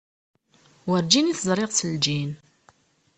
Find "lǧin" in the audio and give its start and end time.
1.93-2.31